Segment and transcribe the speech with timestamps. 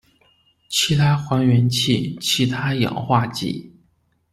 [0.67, 3.71] 其他还原器其他氧化剂